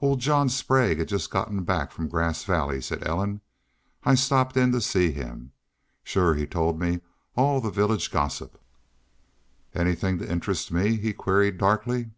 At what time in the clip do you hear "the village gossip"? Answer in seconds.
7.60-8.58